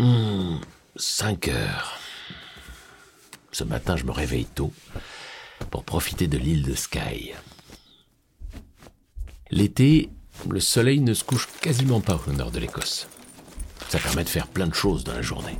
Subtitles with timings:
[0.00, 0.56] Hmm,
[0.96, 1.98] 5 heures.
[3.52, 4.72] Ce matin, je me réveille tôt
[5.70, 7.34] pour profiter de l'île de Skye.
[9.50, 10.08] L'été,
[10.48, 13.08] le soleil ne se couche quasiment pas au nord de l'Écosse.
[13.90, 15.58] Ça permet de faire plein de choses dans la journée.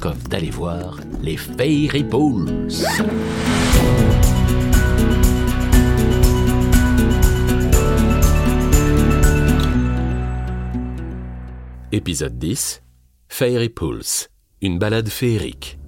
[0.00, 2.68] Comme d'aller voir les Fairy Pools.
[11.90, 12.82] Épisode 10
[13.28, 14.28] Fairy Pools,
[14.62, 15.78] une balade féerique.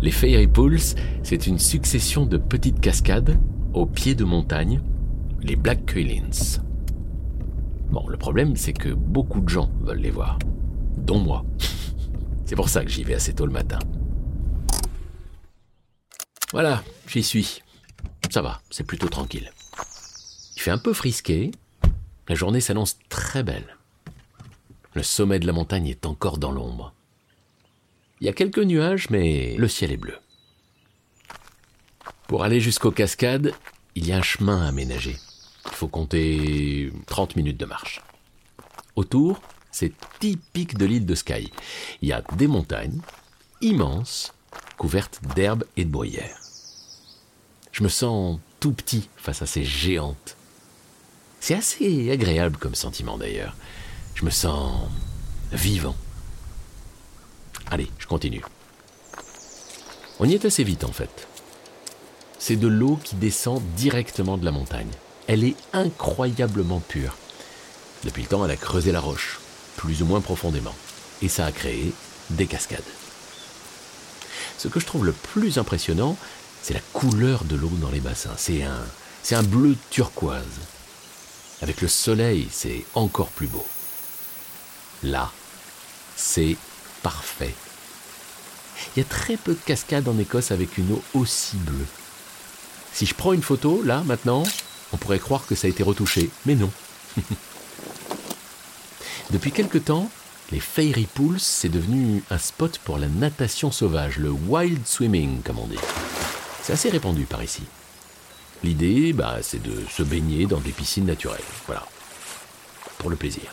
[0.00, 0.78] Les Fairy Pools,
[1.24, 3.36] c'est une succession de petites cascades
[3.74, 4.80] au pied de montagne,
[5.40, 6.60] les Black Cuillins.
[7.90, 10.38] Bon, le problème, c'est que beaucoup de gens veulent les voir,
[10.96, 11.44] dont moi.
[12.44, 13.78] C'est pour ça que j'y vais assez tôt le matin.
[16.52, 17.62] Voilà, j'y suis.
[18.30, 19.52] Ça va, c'est plutôt tranquille.
[20.56, 21.50] Il fait un peu frisqué.
[22.26, 23.77] La journée s'annonce très belle.
[24.98, 26.92] Le sommet de la montagne est encore dans l'ombre.
[28.20, 30.18] Il y a quelques nuages, mais le ciel est bleu.
[32.26, 33.54] Pour aller jusqu'aux cascades,
[33.94, 35.16] il y a un chemin aménagé.
[35.66, 38.02] Il faut compter 30 minutes de marche.
[38.96, 41.52] Autour, c'est typique de l'île de Skye.
[42.02, 43.00] Il y a des montagnes
[43.60, 44.34] immenses,
[44.78, 46.40] couvertes d'herbes et de bruyères.
[47.70, 50.36] Je me sens tout petit face à ces géantes.
[51.38, 53.54] C'est assez agréable comme sentiment d'ailleurs.
[54.18, 54.72] Je me sens
[55.52, 55.94] vivant.
[57.70, 58.42] Allez, je continue.
[60.18, 61.28] On y est assez vite en fait.
[62.40, 64.90] C'est de l'eau qui descend directement de la montagne.
[65.28, 67.14] Elle est incroyablement pure.
[68.02, 69.38] Depuis le temps, elle a creusé la roche,
[69.76, 70.74] plus ou moins profondément,
[71.22, 71.92] et ça a créé
[72.30, 72.82] des cascades.
[74.58, 76.16] Ce que je trouve le plus impressionnant,
[76.60, 78.34] c'est la couleur de l'eau dans les bassins.
[78.36, 78.84] C'est un,
[79.30, 80.42] un bleu turquoise.
[81.62, 83.64] Avec le soleil, c'est encore plus beau.
[85.02, 85.30] Là,
[86.16, 86.56] c'est
[87.02, 87.54] parfait.
[88.96, 91.86] Il y a très peu de cascades en Écosse avec une eau aussi bleue.
[92.92, 94.42] Si je prends une photo, là, maintenant,
[94.92, 96.70] on pourrait croire que ça a été retouché, mais non.
[99.30, 100.10] Depuis quelque temps,
[100.50, 105.58] les Fairy Pools, c'est devenu un spot pour la natation sauvage, le wild swimming, comme
[105.58, 105.76] on dit.
[106.62, 107.62] C'est assez répandu par ici.
[108.64, 111.40] L'idée, bah, c'est de se baigner dans des piscines naturelles.
[111.66, 111.86] Voilà.
[112.98, 113.52] Pour le plaisir.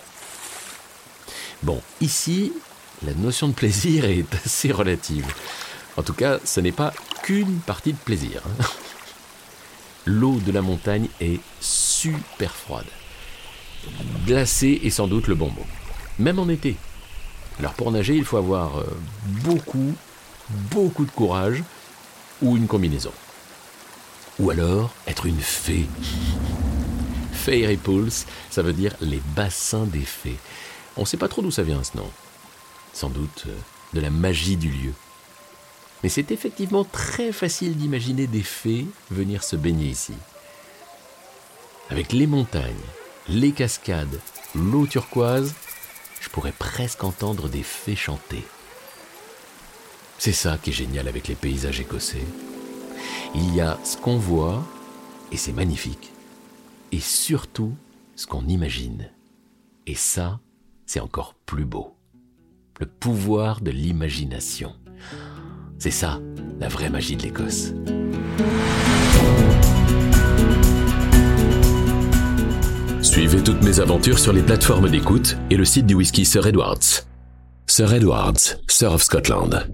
[1.63, 2.53] Bon, ici,
[3.05, 5.25] la notion de plaisir est assez relative.
[5.97, 6.93] En tout cas, ce n'est pas
[7.23, 8.41] qu'une partie de plaisir.
[8.59, 8.63] hein.
[10.05, 12.85] L'eau de la montagne est super froide.
[14.25, 15.65] Glacée est sans doute le bon mot.
[16.19, 16.75] Même en été.
[17.59, 18.85] Alors pour nager, il faut avoir euh,
[19.43, 19.95] beaucoup,
[20.49, 21.63] beaucoup de courage
[22.41, 23.11] ou une combinaison.
[24.39, 25.87] Ou alors être une fée.
[27.33, 28.11] Fairy Pools,
[28.51, 30.37] ça veut dire les bassins des fées.
[30.97, 32.09] On ne sait pas trop d'où ça vient ce nom.
[32.93, 33.57] Sans doute euh,
[33.93, 34.93] de la magie du lieu.
[36.03, 40.13] Mais c'est effectivement très facile d'imaginer des fées venir se baigner ici.
[41.89, 42.73] Avec les montagnes,
[43.27, 44.19] les cascades,
[44.53, 45.53] l'eau turquoise,
[46.21, 48.43] je pourrais presque entendre des fées chanter.
[50.17, 52.25] C'est ça qui est génial avec les paysages écossais.
[53.35, 54.63] Il y a ce qu'on voit,
[55.31, 56.11] et c'est magnifique,
[56.91, 57.73] et surtout
[58.15, 59.09] ce qu'on imagine.
[59.87, 60.39] Et ça,
[60.85, 61.95] c'est encore plus beau.
[62.79, 64.73] Le pouvoir de l'imagination.
[65.79, 66.19] C'est ça,
[66.59, 67.73] la vraie magie de l'Écosse.
[73.01, 77.05] Suivez toutes mes aventures sur les plateformes d'écoute et le site du whisky Sir Edwards.
[77.67, 79.67] Sir Edwards, Sir of Scotland.